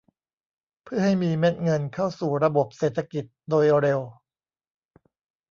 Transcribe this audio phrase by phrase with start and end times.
[0.83, 3.99] เพื่อให้มีเม็ดเงินเข้าสู่ระบบเศรษฐกิจโดยเร็ว